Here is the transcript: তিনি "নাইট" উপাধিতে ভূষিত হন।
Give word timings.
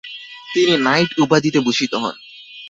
তিনি 0.47 0.73
"নাইট" 0.77 1.09
উপাধিতে 1.19 1.59
ভূষিত 1.59 1.93
হন। 2.03 2.15